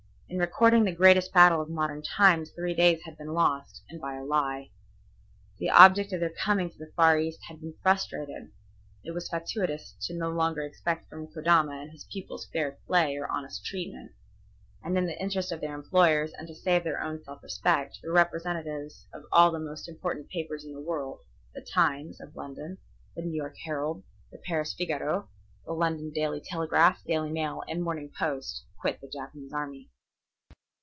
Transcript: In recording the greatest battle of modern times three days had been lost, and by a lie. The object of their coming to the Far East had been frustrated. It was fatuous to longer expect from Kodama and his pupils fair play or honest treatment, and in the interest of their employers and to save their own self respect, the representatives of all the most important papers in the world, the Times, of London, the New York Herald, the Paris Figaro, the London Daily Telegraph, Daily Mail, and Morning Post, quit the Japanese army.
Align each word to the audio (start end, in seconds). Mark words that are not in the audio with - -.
In 0.33 0.39
recording 0.39 0.85
the 0.85 0.93
greatest 0.95 1.33
battle 1.33 1.59
of 1.61 1.69
modern 1.69 2.01
times 2.01 2.51
three 2.51 2.73
days 2.73 3.01
had 3.03 3.17
been 3.17 3.33
lost, 3.33 3.83
and 3.89 3.99
by 3.99 4.15
a 4.15 4.23
lie. 4.23 4.71
The 5.57 5.69
object 5.69 6.13
of 6.13 6.21
their 6.21 6.29
coming 6.41 6.69
to 6.69 6.77
the 6.77 6.93
Far 6.95 7.19
East 7.19 7.41
had 7.49 7.59
been 7.59 7.73
frustrated. 7.83 8.49
It 9.03 9.11
was 9.11 9.27
fatuous 9.27 9.93
to 10.03 10.13
longer 10.13 10.61
expect 10.61 11.09
from 11.09 11.27
Kodama 11.27 11.81
and 11.81 11.91
his 11.91 12.05
pupils 12.05 12.47
fair 12.53 12.77
play 12.87 13.17
or 13.17 13.27
honest 13.27 13.65
treatment, 13.65 14.13
and 14.81 14.97
in 14.97 15.05
the 15.05 15.21
interest 15.21 15.51
of 15.51 15.59
their 15.59 15.75
employers 15.75 16.31
and 16.37 16.47
to 16.47 16.55
save 16.55 16.85
their 16.85 17.01
own 17.03 17.21
self 17.21 17.43
respect, 17.43 17.99
the 18.01 18.09
representatives 18.11 19.07
of 19.13 19.23
all 19.33 19.51
the 19.51 19.59
most 19.59 19.89
important 19.89 20.29
papers 20.29 20.63
in 20.63 20.71
the 20.71 20.79
world, 20.79 21.19
the 21.53 21.59
Times, 21.61 22.21
of 22.21 22.37
London, 22.37 22.77
the 23.17 23.21
New 23.21 23.35
York 23.35 23.57
Herald, 23.65 24.05
the 24.31 24.37
Paris 24.37 24.73
Figaro, 24.77 25.27
the 25.65 25.73
London 25.73 26.09
Daily 26.09 26.39
Telegraph, 26.39 27.03
Daily 27.03 27.33
Mail, 27.33 27.63
and 27.67 27.83
Morning 27.83 28.09
Post, 28.17 28.63
quit 28.79 29.01
the 29.01 29.11
Japanese 29.13 29.51
army. 29.51 29.89